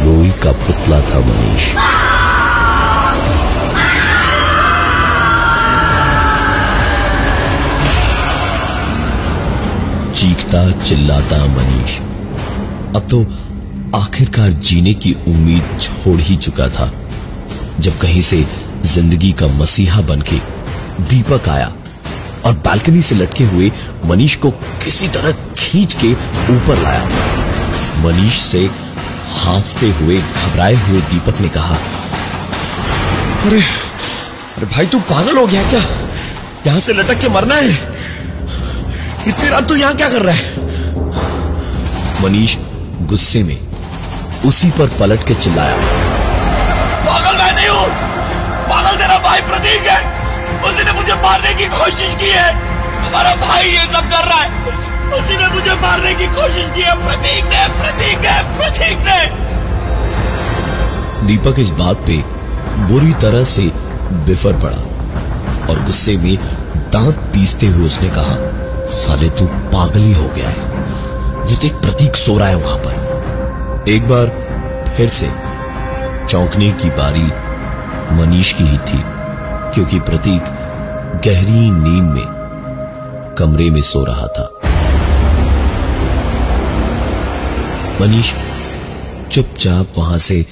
रोई 0.06 0.30
का 0.44 0.52
पुतला 0.66 1.02
था 1.02 1.20
मनीष। 1.20 1.74
चीखता 10.48 10.84
चिल्लाता 10.84 11.38
मनीष। 11.46 11.98
अब 12.96 13.08
तो 13.12 13.20
आखिरकार 13.98 14.52
जीने 14.68 14.94
की 14.96 15.12
उम्मीद 15.28 15.78
छोड़ 15.82 16.20
ही 16.20 16.36
चुका 16.38 16.68
था। 16.70 16.92
जब 17.80 17.98
कहीं 18.00 18.22
से 18.22 18.46
ज़िंदगी 18.86 19.32
का 19.32 19.48
मसीहा 19.54 20.02
बनके 20.02 20.38
दीपक 21.04 21.50
आया 21.50 21.68
और 22.46 22.54
बालकनी 22.66 23.02
से 23.02 23.16
लटके 23.16 23.44
हुए 23.46 23.72
मनीष 24.06 24.36
को 24.36 24.52
किसी 24.84 25.08
तरह 25.08 25.32
खींच 25.58 25.94
के 26.04 26.12
ऊपर 26.56 26.82
लाया। 26.84 27.04
मनीष 28.04 28.40
से 28.42 28.66
हाफते 29.34 29.90
हुए, 29.92 30.18
घबराए 30.20 30.76
हुए 30.88 31.02
दीपक 31.04 31.42
ने 31.42 31.50
कहा, 31.50 31.76
अरे 33.46 33.62
अरे 34.58 34.66
भाई, 34.66 34.86
तू 34.86 35.00
पागल 35.12 35.38
हो 35.38 35.46
गया 35.48 35.70
क्या? 35.70 35.82
यहाँ 36.66 36.80
से 36.80 36.94
लटक 36.94 37.20
के 37.22 37.30
मरना 37.30 37.56
है? 37.56 37.97
इतनी 39.28 39.50
रात 39.50 39.68
तू 39.68 39.76
यहाँ 39.76 39.96
क्या 39.96 40.10
कर 40.10 40.22
रहा 40.22 40.36
है? 40.36 40.46
मनीष 42.24 42.56
गुस्से 43.02 43.44
में 43.44 43.58
उसी 44.46 44.70
पर 44.70 44.88
पलट 45.00 45.28
के 45.28 45.34
चिल्लाया। 45.34 45.76
पागल 47.06 47.38
मैं 47.38 47.54
नहीं 47.56 47.68
हूँ। 47.68 47.88
पागल 48.70 48.98
तेरा 48.98 49.18
भाई 49.20 49.42
प्रतीक 49.42 49.88
है। 49.88 50.00
उसी 50.70 50.84
ने 50.84 50.92
मुझे 50.92 51.14
मारने 51.14 51.54
की 51.54 51.66
कोशिश 51.66 52.16
की 52.16 52.30
है। 52.30 52.52
हमारा 53.04 53.36
भाई 53.36 53.64
ये 53.64 53.86
सब 53.94 54.10
कर 54.10 54.24
रहा 54.26 54.40
है। 54.40 54.48
उसी 55.20 55.38
ने 55.38 55.48
मुझे 55.48 55.76
मारने 55.82 56.14
की 56.16 56.28
कोशिश 56.28 56.70
की 56.76 56.82
है। 56.82 56.96
प्रतीक 57.06 57.44
ने 57.44 57.68
प्रतीक 57.82 58.18
ने 58.20 58.42
प्रतीक 58.58 58.98
ने। 59.00 59.48
दीपक 61.28 61.60
इस 61.60 61.70
बात 61.70 61.98
पे 62.08 62.18
बुरी 62.88 63.14
तरह 63.22 63.44
से 63.44 63.62
बिफर 64.26 64.54
पड़ा 64.54 64.82
और 65.70 65.84
गुस्से 65.84 66.18
में 66.18 66.38
दांत 66.76 67.16
पीसते 67.16 67.68
हुए 67.68 67.86
उसने 67.86 68.10
कहा, 68.10 68.36
साले, 68.86 69.30
तू 69.30 69.46
पागल 69.46 70.00
ही 70.00 70.14
हो 70.14 70.30
गया 70.30 70.50
है। 70.50 70.78
देख 71.62 71.74
प्रतीक 71.74 72.16
सो 72.16 72.38
रहा 72.38 72.48
है 72.48 72.56
वहाँ 72.56 72.78
पर। 72.78 73.90
एक 73.90 74.08
बार 74.08 74.28
फिर 74.98 75.10
से 75.10 75.28
चौंकने 76.30 76.72
की 76.72 76.90
बारी 76.90 77.24
मनीष 78.16 78.54
की 78.54 78.64
ही 78.64 78.78
थी, 78.78 79.04
क्योंकि 79.74 80.00
प्रतीक 80.00 80.42
गहरी 81.26 81.70
नींद 81.72 82.04
में 82.04 83.36
कमरे 83.38 83.70
में 83.70 83.82
सो 83.82 84.06
रहा 84.06 84.28
था। 84.28 84.52
मनीष 88.02 88.34
चुपचाप 89.32 89.88
वहाँ 89.98 90.18
से 90.18 90.46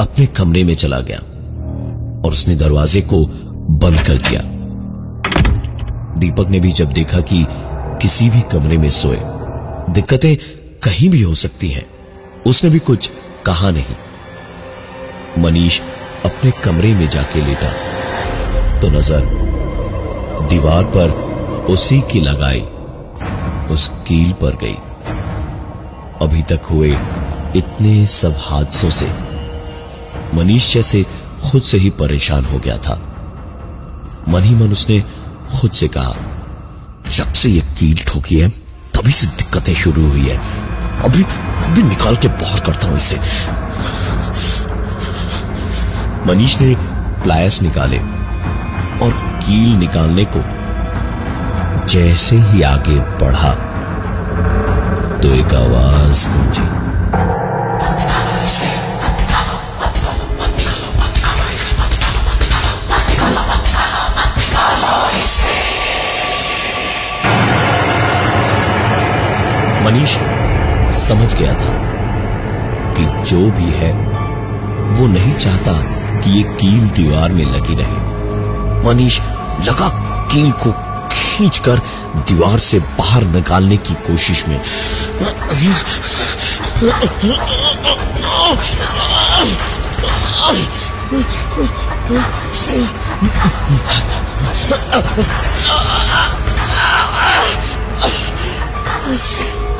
अपने 0.00 0.26
कमरे 0.26 0.64
में 0.64 0.74
चला 0.74 1.00
गया 1.00 1.18
और 2.24 2.32
उसने 2.32 2.56
दरवाजे 2.56 3.00
को 3.00 3.26
बंद 3.70 4.00
कर 4.00 4.14
दिया। 4.14 4.55
दीपक 6.18 6.50
ने 6.50 6.60
भी 6.60 6.72
जब 6.72 6.92
देखा 6.92 7.20
कि 7.22 7.44
किसी 8.02 8.28
भी 8.30 8.40
कमरे 8.52 8.76
में 8.78 8.90
सोए, 8.90 9.18
दिक्कतें 9.92 10.36
कहीं 10.82 11.08
भी 11.10 11.20
हो 11.22 11.34
सकती 11.34 11.70
हैं। 11.70 11.84
उसने 12.46 12.70
भी 12.70 12.78
कुछ 12.78 13.10
कहा 13.46 13.70
नहीं। 13.70 15.42
मनीष 15.42 15.80
अपने 16.24 16.50
कमरे 16.64 16.92
में 16.94 17.08
जाके 17.08 17.40
लेटा 17.40 17.72
तो 18.80 18.88
नज़र 18.88 19.28
दीवार 20.50 20.84
पर 20.96 21.10
उसी 21.70 22.00
की 22.12 22.20
लगाई, 22.20 22.60
उस 23.70 23.88
कील 24.08 24.32
पर 24.32 24.56
गई। 24.56 24.76
अभी 26.22 26.42
तक 26.42 26.66
हुए 26.70 26.90
इतने 27.56 28.06
सब 28.06 28.34
हादसों 28.38 28.90
से 28.90 29.10
मनीष 30.34 30.72
जैसे 30.74 31.04
खुद 31.42 31.62
से 31.62 31.78
ही 31.78 31.90
परेशान 31.90 32.44
हो 32.44 32.58
गया 32.58 32.76
था। 32.78 32.94
मन 34.28 34.42
ही 34.42 34.54
मन 34.54 34.72
उसने 34.72 35.02
खुद 35.50 35.70
से 35.70 35.88
कहा, 35.88 36.14
जब 37.16 37.32
से 37.32 37.48
ये 37.50 37.60
कील 37.78 37.98
ठोकी 38.08 38.38
है, 38.40 38.48
तभी 38.94 39.12
से 39.12 39.26
दिक्कतें 39.26 39.74
शुरू 39.74 40.08
हुई 40.08 40.28
है। 40.28 40.36
अभी 41.04 41.22
अभी 41.64 41.82
निकाल 41.82 42.16
के 42.16 42.28
बाहर 42.42 42.60
करता 42.60 42.88
हूँ 42.88 42.96
इसे। 42.96 43.16
मनीष 46.26 46.60
ने 46.60 46.74
प्लायस 47.22 47.60
निकाले 47.62 47.98
और 48.98 49.12
कील 49.42 49.76
निकालने 49.78 50.24
को 50.36 50.40
जैसे 51.88 52.36
ही 52.36 52.62
आगे 52.62 52.98
बढ़ा 53.20 53.52
तो 55.18 55.34
एक 55.34 55.54
आवाज़ 55.54 56.26
गूंजी। 56.28 56.85
मनीष 69.86 70.12
समझ 70.98 71.34
गया 71.34 71.52
था 71.54 71.72
कि 72.92 73.04
जो 73.30 73.40
भी 73.50 73.70
है, 73.72 73.92
वो 74.92 75.06
नहीं 75.06 75.34
चाहता 75.34 75.72
कि 76.20 76.30
ये 76.30 76.42
कील 76.42 76.88
दीवार 76.90 77.32
में 77.32 77.44
लगी 77.44 77.74
रहे। 77.74 77.98
मनीष 78.86 79.20
लगा 79.68 79.88
कील 80.32 80.50
को 80.52 80.72
खींचकर 81.12 81.78
दीवार 82.16 82.58
से 82.58 82.78
बाहर 82.78 83.24
निकालने 83.24 83.76
की 83.76 83.94
कोशिश 83.94 84.44
में 84.48 84.60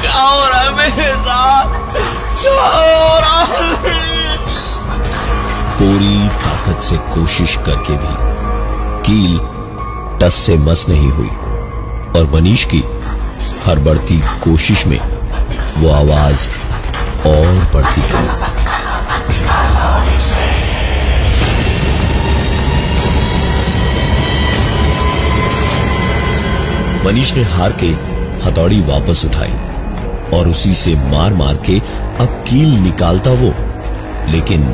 क्या 0.00 0.22
हो 0.22 0.46
रहा 0.48 0.60
है 0.60 0.72
मेरे 0.76 1.12
साथ 1.26 1.66
हो 2.46 3.18
रहा 3.20 3.40
पूरी 5.78 6.16
ताकत 6.44 6.82
से 6.82 6.96
कोशिश 7.14 7.56
करके 7.66 7.96
भी 7.96 8.14
कील 9.06 9.38
टस 10.20 10.34
से 10.46 10.56
मस 10.68 10.86
नहीं 10.88 11.10
हुई 11.10 11.28
और 12.16 12.30
मनीष 12.34 12.64
की 12.74 12.82
हर 13.66 13.78
बढ़ती 13.84 14.18
कोशिश 14.44 14.86
में 14.86 14.98
वो 15.78 15.90
आवाज़ 15.92 16.48
और 17.28 17.46
बढ़ती 17.74 18.02
गई 18.12 18.59
मनीष 27.04 27.32
ने 27.34 27.42
हार 27.42 27.72
के 27.82 27.86
हथौड़ी 28.44 28.80
वापस 28.80 29.24
उठाई 29.24 29.52
और 30.38 30.48
उसी 30.48 30.74
से 30.74 30.94
मार 31.10 31.32
मार 31.34 31.56
के 31.66 31.78
अब 32.22 32.44
कील 32.48 32.76
निकालता 32.80 33.30
वो 33.32 33.52
लेकिन 34.30 34.64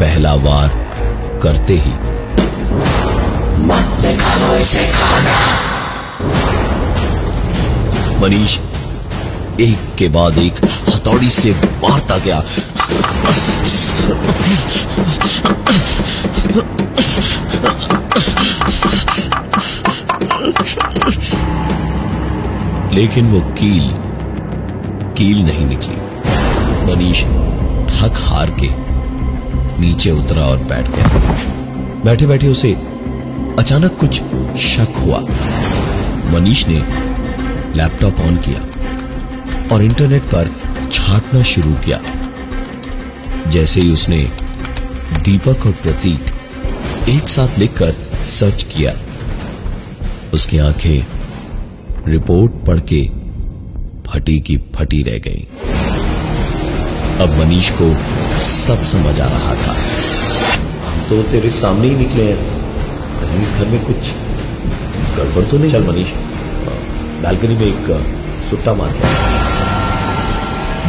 पहला 0.00 0.34
वार 0.44 0.68
करते 1.42 1.76
ही 1.76 1.92
मत 3.66 4.04
निकालो 4.04 4.54
इसे 4.56 4.86
खाना। 4.92 5.38
मनीष 8.20 8.58
एक 9.60 9.94
के 9.98 10.08
बाद 10.08 10.38
एक 10.38 10.64
हथौड़ी 10.88 11.28
से 11.28 11.52
मारता 11.82 12.18
गया। 12.18 12.42
लेकिन 22.94 23.26
वो 23.26 23.40
कील 23.40 23.90
कील 25.16 25.42
नहीं 25.44 25.66
निकली। 25.66 25.96
मनीष 26.86 27.22
थक 27.90 28.14
हार 28.18 28.50
के 28.62 28.68
नीचे 29.80 30.10
उतरा 30.10 30.42
और 30.42 30.58
बैठ 30.64 30.88
गया। 30.88 31.08
बैठे 32.04 32.26
बैठे 32.26 32.48
उसे 32.48 32.72
अचानक 33.58 33.96
कुछ 34.00 34.22
शक 34.60 34.94
हुआ। 34.96 35.20
मनीष 36.32 36.66
ने 36.68 36.78
लैपटॉप 37.76 38.20
ऑन 38.20 38.36
किया 38.36 38.60
और 39.74 39.82
इंटरनेट 39.82 40.22
पर 40.22 40.50
छाटना 40.92 41.42
शुरू 41.42 41.74
किया। 41.74 42.00
जैसे 43.50 43.80
ही 43.80 43.92
उसने 43.92 44.22
दीपक 45.24 45.66
और 45.66 45.72
प्रतीक 45.72 46.20
एक 47.08 47.28
साथ 47.28 47.58
लिखकर 47.58 47.94
सर्च 48.24 48.62
किया 48.62 48.92
उसकी 50.34 50.58
आँखें 50.58 51.06
रिपोर्ट 52.08 52.52
पढ़ 52.66 52.80
के 52.92 53.00
फटी 54.06 54.38
की 54.40 54.56
फटी 54.74 55.02
रह 55.02 55.18
गई। 55.18 55.46
अब 57.20 57.36
मनीष 57.38 57.70
को 57.70 57.94
सब 58.40 58.84
समझ 58.84 59.20
आ 59.20 59.26
रहा 59.26 59.54
था। 59.54 59.74
तो 61.08 61.22
तेरे 61.22 61.50
सामने 61.50 61.88
ही 61.88 61.96
निकले 61.96 62.24
हैं। 62.24 62.36
कहीं 63.20 63.42
इस 63.42 63.50
घर 63.50 63.66
में 63.66 63.84
कुछ 63.84 64.10
गड़बड़ 65.16 65.44
तो 65.44 65.58
नहीं 65.58 65.72
चल 65.72 65.84
मनीष। 65.84 66.08
बालकनी 67.22 67.54
में 67.54 67.66
एक 67.66 68.46
सुट्टा 68.50 68.74
मार 68.74 68.92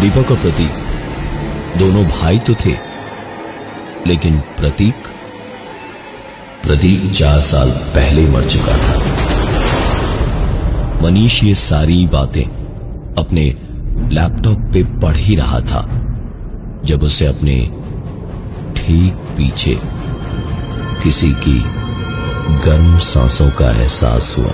दीपक 0.01 0.31
और 0.31 0.37
प्रतीक 0.37 1.77
दोनों 1.77 2.05
भाई 2.05 2.39
तो 2.39 2.53
थे। 2.65 2.77
लेकिन 4.07 4.39
प्रतीक 4.57 5.07
प्रतीक 6.63 7.11
चार 7.11 7.39
साल 7.39 7.69
पहले 7.69 8.25
मर 8.27 8.45
चुका 8.45 8.77
था। 8.77 9.10
मनीष 11.01 11.43
ये 11.43 11.53
सारी 11.55 12.05
बातें 12.07 12.43
अपने 13.15 13.43
लैपटॉप 14.13 14.59
पे 14.73 14.83
पढ़ 14.99 15.15
ही 15.15 15.35
रहा 15.35 15.59
था, 15.59 15.81
जब 16.85 17.03
उसे 17.03 17.25
अपने 17.25 17.55
ठीक 18.75 19.13
पीछे 19.37 19.77
किसी 21.03 21.31
की 21.31 21.59
गर्म 22.65 22.97
सांसों 22.99 23.49
का 23.51 23.71
एहसास 23.71 24.35
हुआ। 24.37 24.53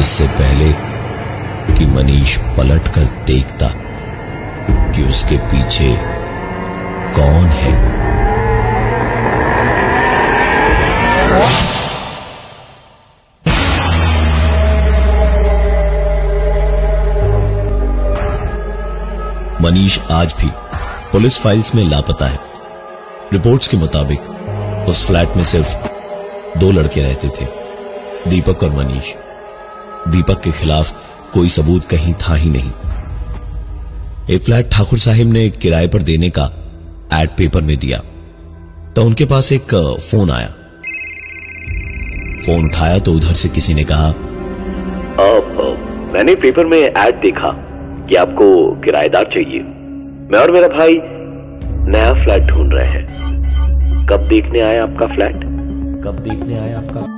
इससे 0.00 0.26
पहले 0.28 0.72
कि 1.74 1.86
मनीष 1.86 2.38
पलट 2.56 2.88
कर 2.94 3.04
देखता 3.26 3.68
कि 4.92 5.02
उसके 5.02 5.36
पीछे 5.36 5.94
कौन 7.14 7.46
है। 7.54 7.97
मनीष 19.68 19.98
आज 20.10 20.32
भी 20.32 20.48
पुलिस 21.12 21.38
फाइल्स 21.40 21.74
में 21.74 21.82
लापता 21.84 22.26
है। 22.26 22.38
रिपोर्ट्स 23.32 23.68
के 23.68 23.76
मुताबिक, 23.76 24.20
उस 24.88 25.04
फ्लैट 25.06 25.36
में 25.36 25.42
सिर्फ़ 25.44 25.74
दो 26.58 26.70
लड़के 26.72 27.00
रहते 27.02 27.28
थे, 27.30 27.46
दीपक 28.30 28.62
और 28.64 28.70
मनीष। 28.70 29.12
दीपक 30.08 30.40
के 30.40 30.50
खिलाफ 30.50 30.92
कोई 31.32 31.48
सबूत 31.48 31.86
कहीं 31.86 32.14
था 32.22 32.34
ही 32.34 32.50
नहीं। 32.50 32.72
एक 34.30 34.42
फ्लैट 34.44 34.70
ठाकुर 34.72 34.98
साहिब 34.98 35.32
ने 35.32 35.48
किराए 35.50 35.88
पर 35.88 36.02
देने 36.02 36.30
का 36.30 36.50
एड 37.12 37.36
पेपर 37.38 37.62
में 37.62 37.76
दिया 37.78 37.98
तो 38.96 39.04
उनके 39.04 39.24
पास 39.26 39.52
एक 39.52 39.74
फ़ोन 40.10 40.30
आया। 40.30 40.48
फ़ोन 42.46 42.64
उठाया 42.64 42.98
तो 42.98 43.12
उधर 43.12 43.34
से 43.34 43.48
किसी 43.50 43.74
ने 43.74 43.84
कहा 43.84 44.08
मैंने 46.12 46.34
पेपर 46.36 46.66
में 46.66 46.78
एड 46.78 47.20
देखा। 47.20 47.56
कि 48.08 48.14
आपको 48.14 48.80
किराएदार 48.80 49.24
चाहिए। 49.24 49.60
मैं 50.30 50.38
और 50.38 50.50
मेरा 50.50 50.68
भाई 50.68 51.00
नया 51.90 52.24
फ्लैट 52.24 52.42
ढूंढ 52.42 52.74
रहे 52.74 52.86
हैं। 52.86 54.06
कब 54.06 54.20
देखने 54.28 54.60
आए 54.60 54.78
आपका 54.78 55.06
फ्लैट? 55.06 55.36
कब 56.04 56.18
देखने 56.28 56.58
आए 56.58 56.72
आपका 56.72 57.17